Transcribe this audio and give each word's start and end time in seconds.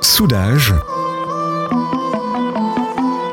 Soudage, 0.00 0.72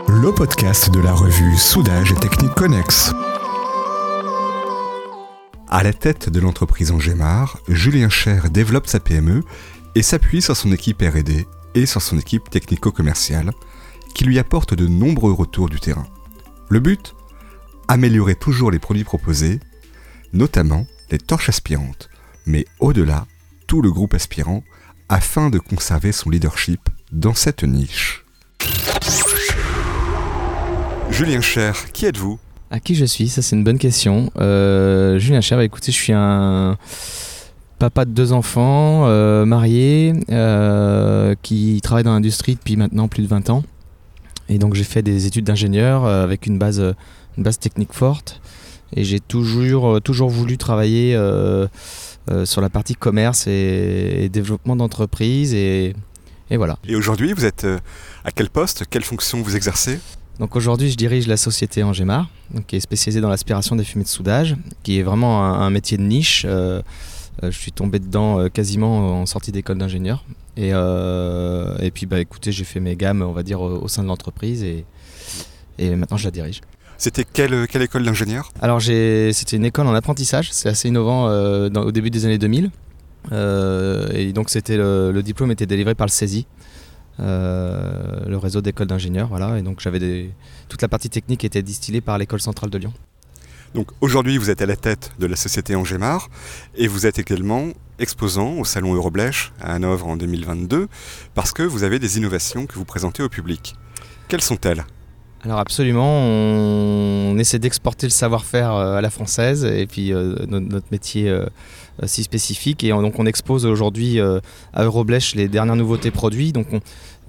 le 0.08 0.32
podcast 0.34 0.90
de 0.90 1.00
la 1.00 1.14
revue 1.14 1.56
Soudage 1.56 2.12
et 2.12 2.16
Technique 2.16 2.54
Connex. 2.56 3.14
À 5.70 5.84
la 5.84 5.94
tête 5.94 6.30
de 6.30 6.40
l'entreprise 6.40 6.92
Angémar, 6.92 7.60
Julien 7.68 8.10
Cher 8.10 8.50
développe 8.50 8.88
sa 8.88 9.00
PME 9.00 9.44
et 9.96 10.02
s'appuie 10.02 10.42
sur 10.42 10.58
son 10.58 10.72
équipe 10.72 11.02
RD 11.02 11.46
et 11.76 11.86
sur 11.86 12.02
son 12.02 12.18
équipe 12.18 12.50
technico-commerciale 12.50 13.52
qui 14.14 14.26
lui 14.26 14.40
apporte 14.40 14.74
de 14.74 14.88
nombreux 14.88 15.32
retours 15.32 15.70
du 15.70 15.80
terrain. 15.80 16.08
Le 16.70 16.80
but? 16.80 17.16
Améliorer 17.88 18.36
toujours 18.36 18.72
les 18.72 18.80
produits 18.80 19.04
proposés, 19.04 19.60
notamment 20.34 20.88
les 21.12 21.20
torches 21.20 21.50
aspirantes, 21.50 22.10
mais 22.46 22.66
au-delà, 22.80 23.26
tout 23.68 23.82
le 23.82 23.92
groupe 23.92 24.14
aspirant, 24.14 24.64
afin 25.10 25.50
de 25.50 25.60
conserver 25.60 26.12
son 26.14 26.30
leadership 26.30 26.80
dans 27.12 27.34
cette 27.34 27.64
niche. 27.64 28.24
Julien 31.12 31.42
Cher, 31.42 31.92
qui 31.92 32.06
êtes-vous? 32.06 32.40
À 32.70 32.80
qui 32.80 32.96
je 32.96 33.04
suis? 33.04 33.28
Ça, 33.28 33.42
c'est 33.42 33.58
une 33.58 33.66
bonne 33.66 33.78
question. 33.78 34.32
Euh, 34.38 35.20
Julien 35.20 35.42
Cher, 35.42 35.60
écoutez, 35.60 35.92
je 35.92 35.98
suis 35.98 36.14
un 36.14 36.78
papa 37.78 38.06
de 38.06 38.12
deux 38.12 38.32
enfants, 38.32 39.08
euh, 39.08 39.46
marié, 39.46 40.14
euh, 40.30 41.36
qui 41.42 41.82
travaille 41.84 42.06
dans 42.06 42.14
l'industrie 42.14 42.56
depuis 42.56 42.78
maintenant 42.78 43.10
plus 43.10 43.24
de 43.24 43.28
20 43.28 43.50
ans. 43.50 43.64
Et 44.48 44.58
donc, 44.58 44.76
j'ai 44.76 44.86
fait 44.86 45.02
des 45.02 45.26
études 45.26 45.46
d'ingénieur 45.46 46.06
avec 46.06 46.48
une 46.48 46.58
base 46.58 46.94
technique 47.60 47.94
forte. 47.94 48.42
Et 48.96 49.04
j'ai 49.04 49.20
toujours, 49.20 50.02
toujours 50.02 50.30
voulu 50.30 50.58
travailler 50.58 51.18
sur 52.46 52.62
la 52.62 52.70
partie 52.70 52.96
commerce 52.96 53.48
et, 53.48 54.24
et 54.24 54.30
développement 54.30 54.76
d'entreprise. 54.76 55.54
Et, 55.54 55.94
et 56.50 56.58
voilà. 56.58 56.78
Et 56.88 56.96
aujourd'hui, 56.96 57.34
vous 57.34 57.46
êtes 57.46 57.66
à 58.24 58.32
quel 58.32 58.50
poste? 58.50 58.86
Quelle 58.90 59.04
fonction 59.04 59.42
vous 59.42 59.56
exercez? 59.56 60.00
Donc 60.40 60.56
aujourd'hui, 60.56 60.90
je 60.90 60.98
dirige 60.98 61.28
la 61.28 61.38
société 61.38 61.84
Angémar, 61.84 62.28
donc 62.52 62.66
qui 62.66 62.76
est 62.76 62.80
spécialisée 62.80 63.22
dans 63.22 63.30
l'aspiration 63.30 63.76
des 63.76 63.84
fumées 63.84 64.06
de 64.06 64.10
soudage, 64.10 64.56
qui 64.82 64.98
est 64.98 65.04
vraiment 65.04 65.46
un, 65.46 65.62
un 65.62 65.70
métier 65.70 65.98
de 65.98 66.04
niche. 66.04 66.46
Euh, 66.50 66.82
euh, 67.44 67.52
je 67.52 67.58
suis 67.58 67.72
tombé 67.72 68.00
dedans 68.00 68.40
euh, 68.40 68.50
quasiment 68.50 69.22
en 69.22 69.26
sortie 69.28 69.52
d'école 69.52 69.78
d'ingénieur. 69.78 70.26
Et, 70.58 70.72
euh, 70.74 71.78
et, 71.80 71.92
puis, 71.92 72.08
bah, 72.08 72.20
écoutez, 72.20 72.52
j'ai 72.52 72.64
fait 72.64 72.80
mes 72.80 72.96
gammes, 72.96 73.22
on 73.22 73.34
va 73.34 73.44
dire, 73.44 73.62
au, 73.62 73.84
au 73.84 73.88
sein 73.88 74.02
de 74.02 74.08
l'entreprise 74.08 74.64
et, 74.64 74.86
et, 75.78 75.96
maintenant 75.96 76.18
je 76.18 76.26
la 76.26 76.32
dirige. 76.32 76.62
C'était 77.02 77.24
quelle, 77.26 77.68
quelle, 77.68 77.82
école 77.82 78.04
d'ingénieur 78.04 78.52
Alors, 78.62 78.80
c'était 78.80 79.58
une 79.58 79.66
école 79.66 79.88
en 79.88 79.94
apprentissage. 79.96 80.54
C'est 80.54 80.70
assez 80.70 80.88
innovant 80.88 81.28
euh, 81.28 81.68
dans, 81.68 81.82
au 81.82 81.92
début 81.92 82.12
des 82.12 82.26
années 82.26 82.38
2000. 82.38 82.70
et 83.32 84.34
donc, 84.34 84.52
c'était 84.52 84.78
le, 84.78 85.12
le, 85.12 85.24
diplôme 85.24 85.50
était 85.50 85.66
délivré 85.66 85.96
par 85.96 86.06
le 86.06 86.12
CESI. 86.12 86.46
Euh, 87.20 88.26
le 88.28 88.38
réseau 88.38 88.62
d'écoles 88.62 88.88
d'ingénieurs. 88.88 89.28
Voilà, 89.28 89.58
et 89.58 89.62
donc 89.62 89.80
j'avais 89.80 90.00
des... 90.00 90.32
toute 90.70 90.82
la 90.82 90.88
partie 90.88 91.10
technique 91.10 91.44
était 91.44 91.62
distillée 91.62 92.02
par 92.02 92.18
l'école 92.18 92.42
centrale 92.42 92.70
de 92.70 92.78
Lyon. 92.78 92.94
Donc 93.74 93.90
aujourd'hui, 94.02 94.38
vous 94.38 94.50
êtes 94.50 94.62
à 94.62 94.66
la 94.66 94.76
tête 94.76 95.12
de 95.20 95.28
la 95.28 95.36
société 95.36 95.76
Angémar 95.76 96.30
et 96.76 96.88
vous 96.88 97.06
êtes 97.06 97.20
également 97.20 97.70
exposant 98.00 98.54
au 98.54 98.66
salon 98.66 98.94
Euroblèche 98.94 99.54
à 99.62 99.74
Hanovre 99.74 100.08
en 100.08 100.18
2022 100.18 100.88
parce 101.36 101.52
que 101.52 101.64
vous 101.64 101.84
avez 101.84 102.00
des 102.00 102.18
innovations 102.18 102.66
que 102.66 102.76
vous 102.76 102.86
présentez 102.86 103.24
au 103.24 103.30
public. 103.30 103.76
Quelles 104.28 104.42
sont-elles? 104.42 104.86
Alors 105.44 105.58
absolument, 105.58 106.20
on, 106.20 107.36
essaie 107.40 107.58
d'exporter 107.58 108.06
le 108.06 108.12
savoir-faire 108.12 108.74
euh, 108.74 108.98
à 108.98 109.02
la 109.02 109.10
française 109.10 109.66
et 109.66 109.88
puis 109.88 110.14
euh, 110.14 110.36
notre, 110.48 110.86
métier 110.92 111.30
euh, 111.30 111.46
si 112.04 112.22
spécifique. 112.22 112.84
Et 112.84 112.94
on, 112.94 113.02
donc 113.02 113.18
on 113.18 113.26
expose 113.26 113.66
aujourd'hui 113.66 114.20
à 114.20 114.84
Euroblèche 114.84 115.34
les 115.34 115.48
dernières 115.48 115.76
nouveautés 115.76 116.12
produits. 116.12 116.52
Donc 116.52 116.68
on, 116.72 116.80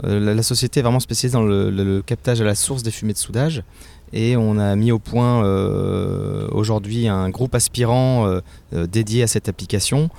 la, 0.03 0.43
société 0.43 0.81
est 0.81 0.83
vraiment 0.83 1.01
spécialisée 1.01 1.39
dans 1.39 1.45
le, 1.45 2.03
captage 2.05 2.41
à 2.43 2.45
la 2.45 2.55
source 2.55 2.83
des 2.83 2.91
fumées 2.91 3.15
de 3.15 3.19
soudage. 3.19 3.63
Et 4.13 4.37
on 4.37 4.59
a 4.59 4.77
mis 4.77 4.93
au 4.93 4.99
point 4.99 5.43
aujourd'hui 6.51 7.09
un 7.09 7.31
groupe 7.31 7.55
aspirant 7.55 8.41
dédié 8.73 9.23
à 9.23 9.27
cette 9.27 9.49
application 9.49 10.11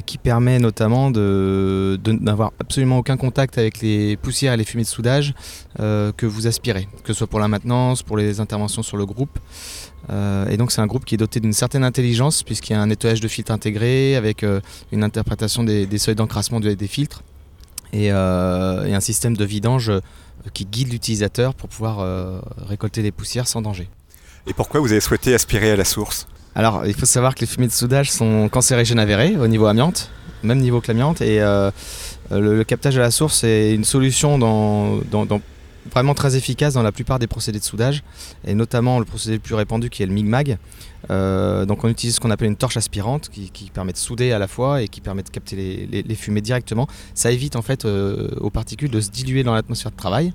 qui 0.00 0.16
permet 0.16 0.58
notamment 0.58 1.10
de, 1.10 1.98
n'avoir 2.06 2.52
absolument 2.58 2.98
aucun 2.98 3.16
contact 3.16 3.58
avec 3.58 3.80
les 3.80 4.16
poussières 4.16 4.54
et 4.54 4.56
les 4.56 4.64
fumées 4.64 4.84
de 4.84 4.88
soudage 4.88 5.34
euh, 5.80 6.12
que 6.16 6.24
vous 6.24 6.46
aspirez, 6.46 6.88
que 7.04 7.12
ce 7.12 7.18
soit 7.18 7.26
pour 7.26 7.40
la 7.40 7.48
maintenance, 7.48 8.02
pour 8.02 8.16
les 8.16 8.40
interventions 8.40 8.82
sur 8.82 8.96
le 8.96 9.04
groupe. 9.04 9.38
Euh, 10.10 10.48
et 10.48 10.56
donc 10.56 10.72
c'est 10.72 10.80
un 10.80 10.86
groupe 10.86 11.04
qui 11.04 11.14
est 11.14 11.18
doté 11.18 11.40
d'une 11.40 11.52
certaine 11.52 11.84
intelligence 11.84 12.42
puisqu'il 12.42 12.72
y 12.72 12.76
a 12.76 12.80
un 12.80 12.86
nettoyage 12.86 13.20
de 13.20 13.28
filtres 13.28 13.52
intégré 13.52 14.16
avec 14.16 14.42
euh, 14.42 14.60
une 14.90 15.04
interprétation 15.04 15.62
des, 15.62 15.86
des 15.86 15.98
seuils 15.98 16.14
d'encrassement 16.14 16.58
des 16.58 16.76
filtres 16.88 17.22
et, 17.92 18.06
et, 18.06 18.10
un 18.10 19.00
système 19.00 19.36
de 19.36 19.44
vidange 19.44 19.92
qui 20.54 20.64
guide 20.64 20.90
l'utilisateur 20.90 21.54
pour 21.54 21.68
pouvoir 21.68 22.42
récolter 22.56 23.02
les 23.02 23.12
poussières 23.12 23.46
sans 23.46 23.60
danger. 23.60 23.86
Et 24.46 24.54
pourquoi 24.54 24.80
vous 24.80 24.90
avez 24.92 25.00
souhaité 25.00 25.34
aspirer 25.34 25.72
à 25.72 25.76
la 25.76 25.84
source? 25.84 26.26
Alors, 26.54 26.84
il 26.86 26.94
faut 26.94 27.06
savoir 27.06 27.34
que 27.34 27.40
les 27.40 27.46
fumées 27.46 27.66
de 27.66 27.72
soudage 27.72 28.10
sont 28.10 28.48
cancérigènes 28.48 28.98
avérées 28.98 29.36
au 29.36 29.46
niveau 29.46 29.66
amiante, 29.66 30.10
même 30.42 30.58
niveau 30.58 30.80
que 30.80 30.88
l'amiante, 30.88 31.22
et 31.22 31.40
euh, 31.40 31.70
le, 32.30 32.62
captage 32.64 32.98
à 32.98 33.00
la 33.00 33.10
source 33.10 33.44
est 33.44 33.74
une 33.74 33.84
solution 33.84 34.38
vraiment 35.90 36.14
très 36.14 36.36
efficace 36.36 36.74
dans 36.74 36.82
la 36.82 36.92
plupart 36.92 37.18
des 37.18 37.26
procédés 37.26 37.58
de 37.58 37.64
soudage, 37.64 38.02
et 38.46 38.54
notamment 38.54 38.98
le 38.98 39.04
procédé 39.04 39.36
le 39.36 39.40
plus 39.40 39.54
répandu 39.54 39.88
qui 39.88 40.02
est 40.02 40.06
le 40.06 40.12
MIG-MAG. 40.12 40.58
Euh, 41.10 41.64
donc 41.64 41.84
on 41.84 41.88
utilise 41.88 42.16
ce 42.16 42.20
qu'on 42.20 42.30
appelle 42.30 42.48
une 42.48 42.56
torche 42.56 42.76
aspirante 42.76 43.28
qui, 43.28 43.70
permet 43.72 43.92
de 43.92 43.96
souder 43.96 44.32
à 44.32 44.38
la 44.38 44.46
fois 44.46 44.82
et 44.82 44.88
qui 44.88 45.00
permet 45.00 45.22
de 45.22 45.30
capter 45.30 45.88
les, 45.90 46.14
fumées 46.14 46.40
directement. 46.40 46.86
Ça 47.14 47.32
évite 47.32 47.56
en 47.56 47.62
fait 47.62 47.84
euh, 47.84 48.28
aux 48.40 48.50
particules 48.50 48.90
de 48.90 49.00
se 49.00 49.10
diluer 49.10 49.42
dans 49.42 49.54
l'atmosphère 49.54 49.90
de 49.90 49.96
travail. 49.96 50.32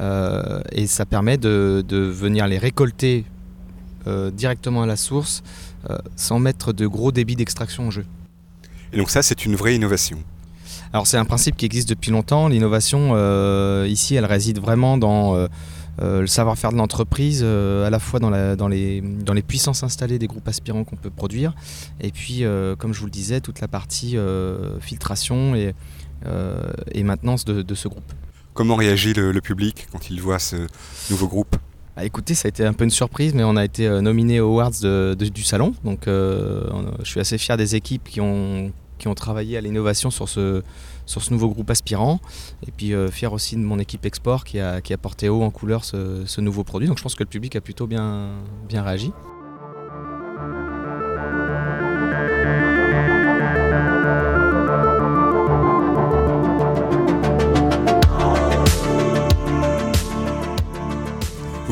Euh, 0.00 0.60
et 0.70 0.86
ça 0.86 1.06
permet 1.06 1.38
de, 1.38 1.84
venir 1.90 2.46
les 2.46 2.58
récolter 2.58 3.24
directement 4.32 4.82
à 4.82 4.86
la 4.86 4.96
source 4.96 5.42
euh, 5.90 5.98
sans 6.16 6.38
mettre 6.38 6.72
de 6.72 6.86
gros 6.86 7.12
débits 7.12 7.36
d'extraction 7.36 7.88
en 7.88 7.90
jeu. 7.90 8.04
Et 8.92 8.96
donc 8.96 9.10
ça, 9.10 9.22
c'est 9.22 9.44
une 9.44 9.54
vraie 9.54 9.74
innovation 9.76 10.18
Alors 10.92 11.06
c'est 11.06 11.18
un 11.18 11.24
principe 11.24 11.56
qui 11.56 11.66
existe 11.66 11.88
depuis 11.88 12.10
longtemps. 12.10 12.48
L'innovation, 12.48 13.12
euh, 13.12 13.86
ici, 13.88 14.14
elle 14.14 14.24
réside 14.24 14.58
vraiment 14.58 14.98
dans 14.98 15.48
euh, 16.00 16.20
le 16.20 16.26
savoir-faire 16.26 16.70
de 16.72 16.76
l'entreprise, 16.76 17.40
euh, 17.42 17.86
à 17.86 17.90
la 17.90 17.98
fois 17.98 18.20
dans, 18.20 18.30
la, 18.30 18.54
dans, 18.54 18.68
les, 18.68 19.00
dans 19.00 19.32
les 19.32 19.42
puissances 19.42 19.82
installées 19.82 20.18
des 20.18 20.28
groupes 20.28 20.46
aspirants 20.46 20.84
qu'on 20.84 20.96
peut 20.96 21.10
produire, 21.10 21.54
et 22.00 22.12
puis, 22.12 22.44
euh, 22.44 22.76
comme 22.76 22.94
je 22.94 23.00
vous 23.00 23.06
le 23.06 23.10
disais, 23.10 23.40
toute 23.40 23.60
la 23.60 23.68
partie 23.68 24.16
euh, 24.16 24.78
filtration 24.80 25.54
et, 25.54 25.74
et 26.92 27.02
maintenance 27.04 27.44
de, 27.44 27.62
de, 27.62 27.74
ce 27.74 27.86
groupe. 27.88 28.12
Comment 28.52 28.74
réagit 28.74 29.12
le, 29.14 29.30
le 29.30 29.40
public 29.40 29.86
quand 29.92 30.10
il 30.10 30.20
voit 30.20 30.40
ce 30.40 30.56
nouveau 31.10 31.28
groupe? 31.28 31.56
Bah, 31.98 32.04
écoutez, 32.04 32.36
ça 32.36 32.46
a 32.46 32.50
été 32.50 32.64
un 32.64 32.74
peu 32.74 32.84
une 32.84 32.90
surprise, 32.90 33.34
mais 33.34 33.42
on 33.42 33.56
a 33.56 33.64
été 33.64 33.88
euh, 33.88 34.00
nominé 34.00 34.38
aux 34.38 34.52
Awards 34.52 35.16
du 35.16 35.42
salon. 35.42 35.74
Donc, 35.82 36.06
euh, 36.06 36.62
je 37.00 37.10
suis 37.10 37.18
assez 37.18 37.38
fier 37.38 37.56
des 37.56 37.74
équipes 37.74 38.04
qui 38.04 38.20
ont, 38.20 38.72
qui 38.98 39.08
ont 39.08 39.16
travaillé 39.16 39.56
à 39.56 39.60
l'innovation 39.60 40.12
sur 40.12 40.28
ce, 40.28 40.62
sur 41.06 41.24
ce 41.24 41.32
nouveau 41.32 41.48
groupe 41.48 41.68
aspirant. 41.70 42.20
Et 42.64 42.70
puis, 42.70 42.94
euh, 42.94 43.10
fier 43.10 43.32
aussi 43.32 43.56
de 43.56 43.62
mon 43.62 43.80
équipe 43.80 44.06
export 44.06 44.44
qui 44.44 44.60
a, 44.60 44.80
qui 44.80 44.92
a 44.92 44.96
porté 44.96 45.28
haut 45.28 45.42
en 45.42 45.50
couleur 45.50 45.84
ce, 45.84 46.22
ce, 46.24 46.40
nouveau 46.40 46.62
produit. 46.62 46.86
Donc, 46.86 46.98
je 46.98 47.02
pense 47.02 47.16
que 47.16 47.24
le 47.24 47.28
public 47.28 47.56
a 47.56 47.60
plutôt 47.60 47.88
bien, 47.88 48.28
bien 48.68 48.84
réagi. 48.84 49.10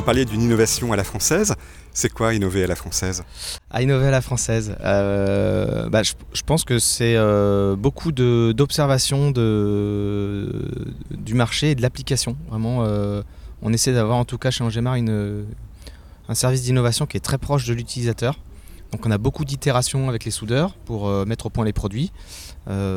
Parliez 0.06 0.24
d'une 0.24 0.40
innovation 0.40 0.92
à 0.92 0.96
la 0.96 1.02
française. 1.02 1.56
C'est 1.92 2.12
quoi 2.12 2.32
innover 2.32 2.62
à 2.62 2.68
la 2.68 2.76
française? 2.76 3.24
À 3.70 3.82
innover 3.82 4.06
à 4.06 4.12
la 4.12 4.20
française, 4.20 4.76
euh, 4.80 5.88
bah, 5.88 6.02
je, 6.04 6.42
pense 6.42 6.62
que 6.62 6.78
c'est 6.78 7.16
euh, 7.16 7.74
beaucoup 7.74 8.12
d'observation 8.12 9.32
du 9.32 11.34
marché 11.34 11.72
et 11.72 11.74
de 11.74 11.82
l'application. 11.82 12.36
Vraiment, 12.48 12.84
euh, 12.84 13.22
on 13.62 13.72
essaie 13.72 13.92
d'avoir 13.92 14.18
en 14.18 14.24
tout 14.24 14.38
cas 14.38 14.52
chez 14.52 14.62
Angémar 14.62 14.94
une, 14.94 15.44
un 16.28 16.34
service 16.34 16.62
d'innovation 16.62 17.06
qui 17.06 17.16
est 17.16 17.20
très 17.20 17.38
proche 17.38 17.66
de 17.66 17.74
l'utilisateur. 17.74 18.38
Donc 18.92 19.06
on 19.06 19.10
a 19.10 19.18
beaucoup 19.18 19.44
d'itérations 19.44 20.08
avec 20.08 20.24
les 20.24 20.30
soudeurs 20.30 20.74
pour 20.84 21.10
mettre 21.26 21.46
au 21.46 21.50
point 21.50 21.64
les 21.64 21.72
produits, 21.72 22.12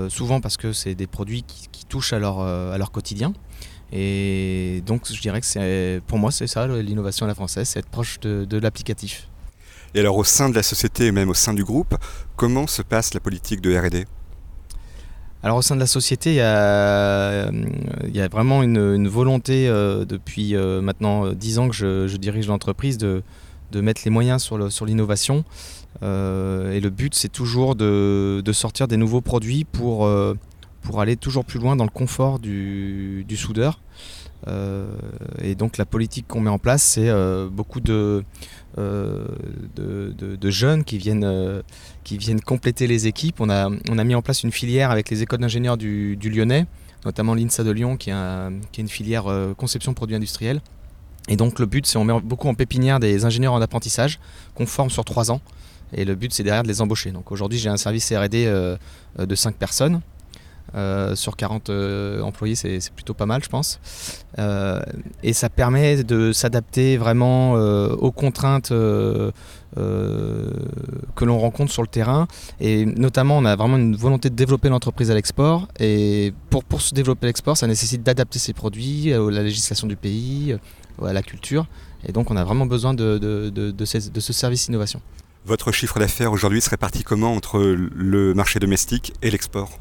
souvent 0.09 0.41
parce 0.41 0.57
que 0.57 0.73
c'est 0.73 0.93
des 0.93 1.07
produits 1.07 1.41
qui, 1.41 1.69
qui 1.71 1.85
touchent 1.85 2.13
à 2.13 2.19
leur, 2.19 2.41
à 2.41 2.77
leur 2.77 2.91
quotidien. 2.91 3.33
Et 3.91 4.83
donc 4.85 5.11
je 5.11 5.19
dirais 5.19 5.41
que 5.41 5.99
pour 5.99 6.19
moi 6.19 6.31
c'est 6.31 6.47
ça 6.47 6.67
l'innovation 6.67 7.25
à 7.25 7.29
la 7.29 7.35
française, 7.35 7.67
c'est 7.69 7.79
être 7.79 7.89
proche 7.89 8.19
de, 8.19 8.45
de 8.45 8.57
l'applicatif. 8.57 9.27
Et 9.95 9.99
alors 9.99 10.17
au 10.17 10.23
sein 10.23 10.49
de 10.49 10.55
la 10.55 10.63
société 10.63 11.07
et 11.07 11.11
même 11.11 11.29
au 11.29 11.33
sein 11.33 11.53
du 11.53 11.63
groupe, 11.63 11.95
comment 12.35 12.67
se 12.67 12.81
passe 12.81 13.13
la 13.13 13.19
politique 13.19 13.61
de 13.61 13.75
R&D 13.75 14.05
alors 15.41 15.55
au 15.55 15.61
sein 15.61 15.75
de 15.75 15.79
la 15.79 15.87
société, 15.87 16.31
il 16.31 16.35
y 16.35 16.41
a, 16.41 17.49
il 17.49 18.13
y 18.13 18.19
a 18.19 18.27
vraiment 18.27 18.61
une, 18.61 18.75
une 18.75 19.07
volonté 19.07 19.69
euh, 19.69 20.03
depuis 20.03 20.53
euh, 20.53 20.81
maintenant 20.81 21.31
10 21.31 21.59
ans 21.59 21.69
que 21.69 21.75
je, 21.75 22.07
je 22.07 22.17
dirige 22.17 22.47
l'entreprise 22.47 22.97
de, 22.97 23.23
de, 23.71 23.79
mettre 23.79 24.01
les 24.03 24.11
moyens 24.11 24.43
sur 24.43 24.85
l'innovation. 24.85 25.45
et 26.01 26.79
le 26.81 26.89
but, 26.89 27.15
c'est 27.15 27.31
toujours 27.31 27.77
de, 27.77 28.43
sortir 28.51 28.89
des 28.89 28.97
nouveaux 28.97 29.21
produits 29.21 29.63
pour, 29.63 30.05
pour 30.81 31.01
aller 31.01 31.15
toujours 31.15 31.45
plus 31.45 31.59
loin 31.59 31.75
dans 31.75 31.83
le 31.83 31.89
confort 31.89 32.39
du, 32.39 33.25
soudeur. 33.35 33.79
et 34.47 35.55
donc 35.55 35.77
la 35.77 35.85
politique 35.85 36.27
qu'on 36.27 36.41
met 36.41 36.49
en 36.49 36.59
place, 36.59 36.83
c'est 36.83 37.11
beaucoup 37.51 37.79
de, 37.81 38.23
de, 38.77 40.49
jeunes 40.49 40.83
qui 40.83 40.97
viennent, 40.97 41.61
qui 42.03 42.17
viennent 42.17 42.41
compléter 42.41 42.87
les 42.87 43.07
équipes. 43.07 43.41
On 43.41 43.49
a, 43.49 43.69
on 43.89 43.97
a 43.97 44.03
mis 44.03 44.15
en 44.15 44.21
place 44.21 44.43
une 44.43 44.51
filière 44.51 44.91
avec 44.91 45.09
les 45.09 45.21
écoles 45.21 45.39
d'ingénieurs 45.39 45.77
du, 45.77 46.17
Lyonnais, 46.23 46.65
notamment 47.05 47.35
l'INSA 47.35 47.63
de 47.63 47.71
Lyon, 47.71 47.97
qui, 47.97 48.11
qui 48.71 48.81
est 48.81 48.83
une 48.83 48.89
filière 48.89 49.25
conception 49.57 49.93
produits 49.93 50.15
industriels. 50.15 50.61
Et 51.29 51.35
donc 51.35 51.59
le 51.59 51.67
but, 51.67 51.85
c'est 51.85 51.97
on 51.97 52.03
met 52.03 52.19
beaucoup 52.21 52.47
en 52.47 52.55
pépinière 52.55 52.99
des 52.99 53.23
ingénieurs 53.23 53.53
en 53.53 53.61
apprentissage 53.61 54.19
qu'on 54.55 54.65
forme 54.65 54.89
sur 54.89 55.05
trois 55.05 55.31
ans. 55.31 55.41
Et 55.93 56.03
le 56.03 56.15
but, 56.15 56.33
c'est 56.33 56.43
derrière 56.43 56.63
de 56.63 56.67
les 56.67 56.81
embaucher. 56.81 57.11
Donc 57.11 57.31
aujourd'hui, 57.31 57.59
j'ai 57.59 57.69
un 57.69 57.77
service 57.77 58.11
R&D 58.11 58.45
euh, 58.45 58.77
de 59.17 59.35
5 59.35 59.55
personnes. 59.55 60.01
Euh, 60.75 61.15
sur 61.15 61.35
40 61.35 61.69
euh, 61.69 62.21
employés, 62.21 62.55
c'est 62.55 62.91
plutôt 62.93 63.13
pas 63.13 63.25
mal, 63.25 63.43
je 63.43 63.49
pense. 63.49 63.79
et 65.23 65.33
ça 65.33 65.49
permet 65.49 66.03
de 66.03 66.31
s'adapter 66.31 66.97
vraiment 66.97 67.53
aux 67.53 68.11
contraintes 68.11 68.69
que 68.69 69.31
l'on 71.21 71.39
rencontre 71.39 71.71
sur 71.71 71.81
le 71.81 71.87
terrain. 71.87 72.27
Et 72.59 72.85
notamment, 72.85 73.37
on 73.37 73.45
a 73.45 73.55
vraiment 73.55 73.77
une 73.77 73.95
volonté 73.95 74.29
de 74.29 74.35
développer 74.35 74.69
l'entreprise 74.69 75.11
à 75.11 75.13
l'export. 75.13 75.67
Et 75.79 76.33
pour, 76.49 76.63
pour 76.63 76.81
se 76.81 76.93
développer 76.93 77.25
à 77.25 77.29
l'export, 77.29 77.57
ça 77.57 77.67
nécessite 77.67 78.03
d'adapter 78.03 78.39
ses 78.39 78.53
produits 78.53 79.13
à 79.13 79.19
la 79.19 79.43
législation 79.43 79.87
du 79.87 79.95
pays, 79.95 80.55
à 81.05 81.13
la 81.13 81.21
culture. 81.21 81.67
Et 82.07 82.11
donc 82.11 82.31
on 82.31 82.37
a 82.37 82.43
vraiment 82.43 82.65
besoin 82.65 82.93
de, 82.93 83.17
de, 83.17 83.49
de, 83.49 83.85
ce, 83.85 84.33
service 84.33 84.67
innovation. 84.67 85.01
Votre 85.45 85.71
chiffre 85.71 85.99
d'affaires 85.99 86.31
aujourd'hui 86.31 86.61
serait 86.61 86.77
parti 86.77 87.03
comment 87.03 87.33
entre 87.33 87.59
le 87.59 88.33
marché 88.33 88.59
domestique 88.59 89.13
et 89.21 89.31
l'export? 89.31 89.79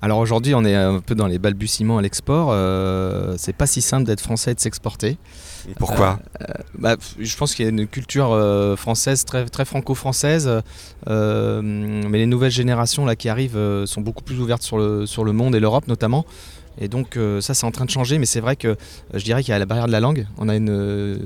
Alors 0.00 0.18
aujourd'hui, 0.18 0.54
on 0.54 0.64
est 0.64 0.76
un 0.76 1.00
peu 1.00 1.16
dans 1.16 1.26
les 1.26 1.38
balbutiements 1.38 1.98
à 1.98 2.02
l'export. 2.02 2.50
Euh, 2.52 3.34
c'est 3.36 3.52
pas 3.52 3.66
si 3.66 3.82
simple 3.82 4.04
d'être 4.04 4.20
français 4.20 4.52
et 4.52 4.54
de 4.54 4.60
s'exporter. 4.60 5.16
Pourquoi 5.76 6.20
euh, 6.40 6.44
euh, 6.48 6.62
bah, 6.78 6.96
Je 7.18 7.36
pense 7.36 7.54
qu'il 7.54 7.64
y 7.64 7.68
a 7.68 7.70
une 7.70 7.88
culture 7.88 8.28
française 8.76 9.24
très, 9.24 9.46
très 9.46 9.64
franco-française, 9.64 10.48
mais 11.06 12.18
les 12.18 12.26
nouvelles 12.26 12.52
générations 12.52 13.04
là 13.06 13.16
qui 13.16 13.28
arrivent 13.28 13.84
sont 13.86 14.00
beaucoup 14.00 14.22
plus 14.22 14.38
ouvertes 14.40 14.62
sur 14.62 14.78
le, 14.78 15.04
sur 15.04 15.24
le 15.24 15.32
monde 15.32 15.56
et 15.56 15.60
l'Europe 15.60 15.88
notamment. 15.88 16.24
Et 16.80 16.88
donc 16.88 17.16
euh, 17.16 17.40
ça 17.40 17.54
c'est 17.54 17.66
en 17.66 17.70
train 17.70 17.84
de 17.84 17.90
changer, 17.90 18.18
mais 18.18 18.26
c'est 18.26 18.40
vrai 18.40 18.56
que 18.56 18.68
euh, 18.68 18.74
je 19.14 19.24
dirais 19.24 19.42
qu'il 19.42 19.52
y 19.52 19.54
a 19.54 19.58
la 19.58 19.66
barrière 19.66 19.86
de 19.86 19.92
la 19.92 20.00
langue. 20.00 20.26
On 20.38 20.48
a 20.48 20.56
une, 20.56 20.70
euh, 20.70 21.18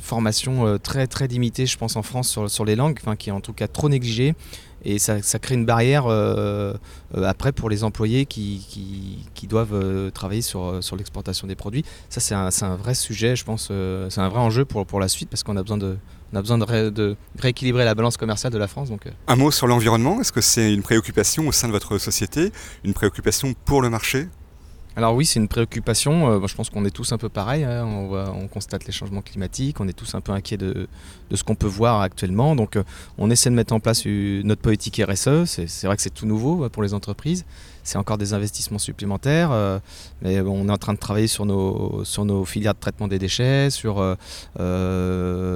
formation 0.00 0.78
très 0.78 1.06
très 1.06 1.26
limitée, 1.26 1.66
je 1.66 1.78
pense, 1.78 1.96
en 1.96 2.02
France 2.02 2.38
sur, 2.48 2.64
les 2.64 2.76
langues, 2.76 2.98
qui 3.18 3.30
est 3.30 3.32
en 3.32 3.40
tout 3.40 3.52
cas 3.52 3.66
trop 3.66 3.88
négligée. 3.88 4.34
Et 4.84 4.98
ça, 4.98 5.20
crée 5.40 5.56
une 5.56 5.64
barrière 5.64 6.06
après 7.14 7.50
pour 7.50 7.68
les 7.68 7.82
employés 7.82 8.24
qui, 8.26 9.24
doivent 9.48 10.12
travailler 10.12 10.42
sur, 10.42 10.82
sur 10.82 10.96
l'exportation 10.96 11.48
des 11.48 11.56
produits. 11.56 11.84
Ça 12.08 12.20
c'est 12.20 12.34
un, 12.34 12.76
vrai 12.76 12.94
sujet, 12.94 13.34
je 13.34 13.44
pense, 13.44 13.72
c'est 14.10 14.20
un 14.20 14.28
vrai 14.28 14.40
enjeu 14.40 14.64
pour, 14.64 14.86
pour 14.86 15.00
la 15.00 15.08
suite 15.08 15.28
parce 15.28 15.42
qu'on 15.42 15.56
a 15.56 15.62
besoin 15.62 15.78
de, 15.78 15.96
a 16.34 16.40
besoin 16.40 16.58
de, 16.58 17.16
rééquilibrer 17.38 17.84
la 17.84 17.94
balance 17.94 18.16
commerciale 18.16 18.52
de 18.52 18.58
la 18.58 18.68
France. 18.68 18.90
Un 19.26 19.36
mot 19.36 19.50
sur 19.50 19.66
l'environnement, 19.66 20.20
est-ce 20.20 20.32
que 20.32 20.40
c'est 20.40 20.72
une 20.72 20.82
préoccupation 20.82 21.48
au 21.48 21.52
sein 21.52 21.66
de 21.66 21.72
votre 21.72 21.98
société, 21.98 22.52
une 22.84 22.94
préoccupation 22.94 23.54
pour 23.64 23.82
le 23.82 23.90
marché? 23.90 24.28
Alors 24.96 25.14
oui, 25.14 25.26
c'est 25.26 25.38
une 25.38 25.48
préoccupation. 25.48 26.30
Euh, 26.30 26.46
je 26.46 26.54
pense 26.54 26.70
qu'on 26.70 26.86
est 26.86 26.90
tous 26.90 27.12
un 27.12 27.18
peu 27.18 27.28
pareil. 27.28 27.64
Hein. 27.64 27.84
On, 27.84 28.48
constate 28.48 28.86
les 28.86 28.92
changements 28.92 29.20
climatiques, 29.20 29.78
on 29.78 29.88
est 29.88 29.92
tous 29.92 30.14
un 30.14 30.22
peu 30.22 30.32
inquiets 30.32 30.56
de, 30.56 30.88
ce 31.34 31.44
qu'on 31.44 31.54
peut 31.54 31.66
voir 31.66 32.00
actuellement. 32.00 32.56
Donc 32.56 32.76
euh, 32.76 32.82
on 33.18 33.30
essaie 33.30 33.50
de 33.50 33.54
mettre 33.54 33.74
en 33.74 33.80
place 33.80 34.06
notre 34.06 34.62
politique 34.62 35.02
RSE. 35.06 35.44
C'est 35.44 35.84
vrai 35.84 35.96
que 35.96 36.02
c'est 36.02 36.14
tout 36.14 36.24
nouveau 36.24 36.64
euh, 36.64 36.68
pour 36.70 36.82
les 36.82 36.94
entreprises. 36.94 37.44
C'est 37.82 37.98
encore 37.98 38.16
des 38.16 38.32
investissements 38.32 38.78
supplémentaires. 38.78 39.50
mais 40.20 40.40
on 40.40 40.68
est 40.68 40.72
en 40.72 40.76
train 40.76 40.92
de 40.92 40.98
travailler 40.98 41.28
sur 41.28 41.46
nos, 41.46 42.02
sur 42.04 42.24
nos 42.24 42.44
filières 42.44 42.74
de 42.74 42.80
traitement 42.80 43.06
des 43.06 43.20
déchets, 43.20 43.70
sur 43.70 44.02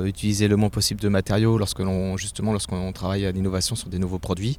utiliser 0.05 0.47
le 0.47 0.55
moins 0.55 0.69
possible 0.69 1.01
de 1.01 1.09
matériaux 1.09 1.59
lorsque 1.59 1.81
l'on 1.81 2.17
justement 2.17 2.53
lorsqu'on 2.53 2.93
travaille 2.93 3.27
à 3.27 3.33
l'innovation 3.33 3.75
sur 3.75 3.89
des 3.89 3.99
nouveaux 3.99 4.21
produits. 4.21 4.59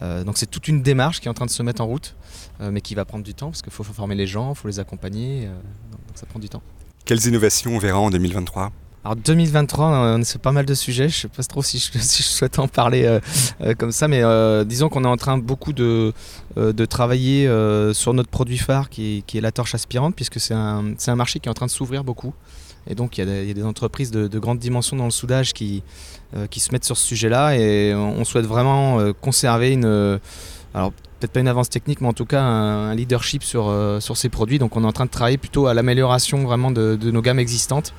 Donc 0.00 0.38
c'est 0.38 0.50
toute 0.50 0.68
une 0.68 0.82
démarche 0.82 1.20
qui 1.20 1.28
est 1.28 1.30
en 1.30 1.34
train 1.34 1.46
de 1.46 1.50
se 1.50 1.62
mettre 1.62 1.82
en 1.82 1.86
route. 1.86 2.16
Euh, 2.60 2.70
mais 2.70 2.82
qui 2.82 2.94
va 2.94 3.06
prendre 3.06 3.24
du 3.24 3.32
temps 3.32 3.48
parce 3.48 3.62
qu'il 3.62 3.72
faut 3.72 3.84
former 3.84 4.14
les 4.14 4.26
gens, 4.26 4.52
il 4.52 4.56
faut 4.56 4.68
les 4.68 4.80
accompagner, 4.80 5.46
euh, 5.46 5.48
donc 5.92 6.00
ça 6.14 6.26
prend 6.26 6.38
du 6.38 6.50
temps. 6.50 6.62
Quelles 7.06 7.24
innovations 7.26 7.74
on 7.74 7.78
verra 7.78 7.98
en 7.98 8.10
2023 8.10 8.70
alors 9.02 9.16
2023, 9.16 9.86
on 9.86 10.20
a 10.20 10.38
pas 10.42 10.52
mal 10.52 10.66
de 10.66 10.74
sujets. 10.74 11.08
Je 11.08 11.20
sais 11.20 11.28
pas 11.28 11.42
trop 11.42 11.62
si 11.62 11.78
je, 11.78 11.98
souhaite 12.22 12.58
en 12.58 12.68
parler 12.68 13.18
euh, 13.62 13.74
comme 13.78 13.92
ça, 13.92 14.08
mais 14.08 14.22
disons 14.66 14.90
qu'on 14.90 15.04
est 15.04 15.08
en 15.08 15.16
train 15.16 15.38
beaucoup 15.38 15.72
de, 15.72 16.12
de 16.58 16.84
travailler 16.84 17.46
sur 17.94 18.12
notre 18.12 18.28
produit 18.28 18.58
phare 18.58 18.90
qui 18.90 19.24
est, 19.26 19.40
la 19.40 19.52
torche 19.52 19.74
aspirante, 19.74 20.14
puisque 20.14 20.38
c'est 20.38 20.52
un, 20.52 20.92
un, 21.06 21.16
marché 21.16 21.40
qui 21.40 21.48
est 21.48 21.50
en 21.50 21.54
train 21.54 21.64
de 21.64 21.70
s'ouvrir 21.70 22.04
beaucoup. 22.04 22.34
Et 22.88 22.94
donc 22.94 23.18
il 23.18 23.28
y, 23.28 23.50
a 23.50 23.54
des 23.54 23.64
entreprises 23.64 24.10
de, 24.10 24.26
de, 24.26 24.38
grande 24.38 24.58
dimension 24.58 24.96
dans 24.96 25.04
le 25.04 25.10
soudage 25.10 25.52
qui, 25.52 25.82
qui 26.50 26.60
se 26.60 26.72
mettent 26.72 26.84
sur 26.84 26.96
ce 26.96 27.06
sujet-là, 27.06 27.56
et 27.56 27.94
on 27.94 28.24
souhaite 28.24 28.46
vraiment 28.46 29.12
conserver 29.20 29.72
une 29.72 30.18
alors 30.74 30.92
peut-être 30.92 31.32
pas 31.32 31.40
une 31.40 31.48
avance 31.48 31.68
technique, 31.68 32.00
mais 32.00 32.08
en 32.08 32.12
tout 32.12 32.24
cas 32.24 32.42
un, 32.42 32.94
leadership 32.94 33.42
sur, 33.42 33.68
euh, 33.68 34.00
sur 34.00 34.16
ces 34.16 34.28
produits. 34.28 34.58
Donc 34.58 34.76
on 34.76 34.84
est 34.84 34.86
en 34.86 34.92
train 34.92 35.04
de 35.04 35.10
travailler 35.10 35.38
plutôt 35.38 35.66
à 35.66 35.74
l'amélioration 35.74 36.44
vraiment 36.44 36.70
de, 36.70 36.98
nos 37.02 37.22
gammes 37.22 37.38
existantes, 37.38 37.92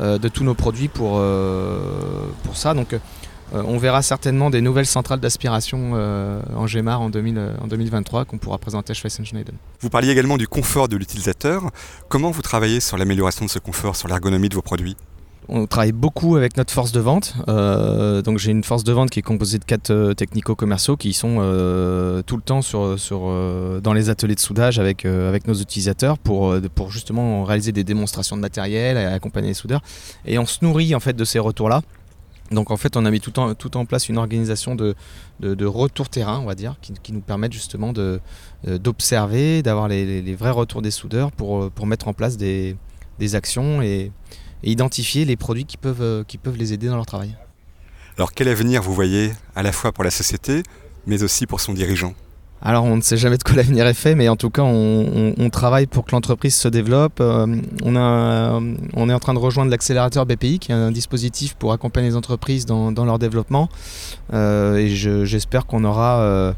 euh, 0.00 0.18
de 0.18 0.28
tous 0.28 0.44
nos 0.44 0.54
produits 0.54 0.88
pour, 0.88 1.14
euh, 1.16 1.78
pour 2.44 2.56
ça. 2.56 2.74
Donc 2.74 2.94
on 3.52 3.78
verra 3.78 4.02
certainement 4.02 4.50
des 4.50 4.60
nouvelles 4.60 4.86
centrales 4.86 5.20
d'aspiration 5.20 5.92
en 5.92 6.66
GEMAR 6.66 7.00
en, 7.00 7.10
2023 7.10 8.24
qu'on 8.24 8.38
pourra 8.38 8.58
présenter 8.58 8.94
chez 8.94 9.08
Schneider. 9.08 9.54
Vous 9.80 9.90
parliez 9.90 10.10
également 10.10 10.38
du 10.38 10.48
confort 10.48 10.88
de 10.88 10.96
l'utilisateur. 10.96 11.70
Comment 12.08 12.30
vous 12.30 12.42
travaillez 12.42 12.80
sur 12.80 12.96
l'amélioration 12.96 13.44
de 13.44 13.50
ce 13.50 13.58
confort, 13.58 13.96
sur 13.96 14.08
l'ergonomie 14.08 14.48
de 14.48 14.54
vos 14.54 14.62
produits? 14.62 14.96
On 15.48 15.66
travaille 15.66 15.92
beaucoup 15.92 16.36
avec 16.36 16.56
notre 16.56 16.72
force 16.72 16.92
de 16.92 17.00
vente. 17.00 17.34
Euh, 17.48 18.22
donc 18.22 18.38
j'ai 18.38 18.52
une 18.52 18.62
force 18.62 18.84
de 18.84 18.92
vente 18.92 19.10
qui 19.10 19.18
est 19.18 19.22
composée 19.22 19.58
de 19.58 19.64
quatre 19.64 19.90
euh, 19.90 20.14
technico-commerciaux 20.14 20.96
qui 20.96 21.12
sont 21.12 21.38
euh, 21.40 22.22
tout 22.22 22.36
le 22.36 22.42
temps 22.42 22.62
sur, 22.62 22.98
sur, 22.98 23.22
dans 23.82 23.92
les 23.92 24.08
ateliers 24.08 24.34
de 24.34 24.40
soudage 24.40 24.78
avec, 24.78 25.04
avec 25.04 25.48
nos 25.48 25.54
utilisateurs 25.54 26.18
pour, 26.18 26.54
pour 26.74 26.90
justement 26.90 27.44
réaliser 27.44 27.72
des 27.72 27.84
démonstrations 27.84 28.36
de 28.36 28.40
matériel, 28.40 28.96
et 28.96 29.04
accompagner 29.04 29.48
les 29.48 29.54
soudeurs. 29.54 29.82
Et 30.26 30.38
on 30.38 30.46
se 30.46 30.64
nourrit 30.64 30.94
en 30.94 31.00
fait 31.00 31.14
de 31.14 31.24
ces 31.24 31.38
retours-là. 31.38 31.82
Donc 32.52 32.70
en 32.70 32.76
fait 32.76 32.96
on 32.96 33.04
a 33.04 33.10
mis 33.10 33.20
tout 33.20 33.38
en, 33.38 33.84
place 33.86 34.08
une 34.08 34.18
organisation 34.18 34.74
de, 34.74 34.94
retour 35.64 36.08
terrain, 36.08 36.38
on 36.38 36.46
va 36.46 36.54
dire, 36.54 36.76
qui, 36.80 37.12
nous 37.12 37.20
permettent 37.20 37.52
justement 37.52 37.92
d'observer, 38.64 39.62
d'avoir 39.62 39.88
les, 39.88 40.34
vrais 40.34 40.50
retours 40.50 40.82
des 40.82 40.90
soudeurs 40.90 41.32
pour, 41.32 41.70
pour 41.70 41.86
mettre 41.86 42.08
en 42.08 42.12
place 42.12 42.36
des, 42.36 42.76
actions 43.34 43.82
et, 43.82 44.10
et 44.62 44.70
identifier 44.70 45.24
les 45.24 45.36
produits 45.36 45.64
qui 45.64 45.76
peuvent, 45.76 46.02
euh, 46.02 46.24
qui 46.24 46.38
peuvent 46.38 46.56
les 46.56 46.72
aider 46.72 46.88
dans 46.88 46.96
leur 46.96 47.06
travail. 47.06 47.36
Alors 48.16 48.32
quel 48.32 48.48
avenir 48.48 48.82
vous 48.82 48.94
voyez 48.94 49.32
à 49.54 49.62
la 49.62 49.72
fois 49.72 49.92
pour 49.92 50.04
la 50.04 50.10
société, 50.10 50.62
mais 51.06 51.22
aussi 51.22 51.46
pour 51.46 51.60
son 51.60 51.72
dirigeant? 51.72 52.14
Alors 52.64 52.84
on 52.84 52.96
ne 52.96 53.00
sait 53.00 53.16
jamais 53.16 53.38
de 53.38 53.42
quoi 53.42 53.54
l'avenir 53.56 53.86
est 53.86 53.94
fait, 53.94 54.14
mais 54.14 54.28
en 54.28 54.36
tout 54.36 54.50
cas 54.50 54.62
on, 54.62 55.50
travaille 55.50 55.86
pour 55.86 56.04
que 56.04 56.12
l'entreprise 56.12 56.54
se 56.54 56.68
développe. 56.68 57.20
Euh, 57.20 57.46
on, 57.84 57.96
a, 57.96 58.60
on, 58.94 59.08
est 59.10 59.12
en 59.12 59.18
train 59.18 59.34
de 59.34 59.38
rejoindre 59.38 59.70
l'accélérateur 59.70 60.24
BPI, 60.24 60.58
qui 60.58 60.72
est 60.72 60.74
un 60.74 60.90
dispositif 60.90 61.54
pour 61.54 61.72
accompagner 61.72 62.08
les 62.08 62.16
entreprises 62.16 62.64
dans, 62.64 63.04
leur 63.04 63.18
développement. 63.18 63.68
Euh, 64.32 64.76
et 64.76 64.88
j'espère 64.88 65.66
qu'on 65.66 65.84
aura 65.84 66.54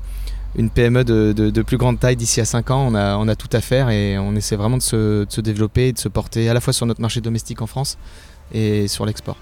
une 0.56 0.70
PME 0.70 1.04
de, 1.04 1.62
plus 1.62 1.76
grande 1.76 1.98
taille 1.98 2.16
d'ici 2.16 2.40
à 2.40 2.44
5 2.44 2.70
ans, 2.70 2.86
on 2.88 2.94
a, 2.94 3.16
on 3.16 3.26
a, 3.26 3.34
tout 3.34 3.48
à 3.52 3.60
faire 3.60 3.90
et 3.90 4.18
on 4.18 4.36
essaie 4.36 4.56
vraiment 4.56 4.76
de 4.76 4.82
se, 4.82 5.24
de 5.24 5.32
se, 5.32 5.40
développer 5.40 5.88
et 5.88 5.92
de 5.92 5.98
se 5.98 6.08
porter 6.08 6.48
à 6.48 6.54
la 6.54 6.60
fois 6.60 6.72
sur 6.72 6.86
notre 6.86 7.00
marché 7.00 7.20
domestique 7.20 7.62
en 7.62 7.66
France 7.66 7.98
et 8.52 8.86
sur 8.88 9.06
l'export. 9.06 9.36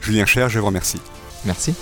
Julien 0.00 0.26
Cher, 0.26 0.48
je 0.48 0.58
vous 0.58 0.66
remercie. 0.66 1.00
Merci. 1.44 1.74